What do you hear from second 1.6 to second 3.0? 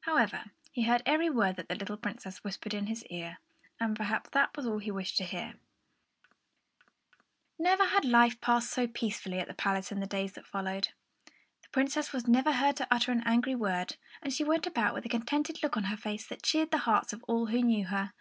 the little Princess whispered in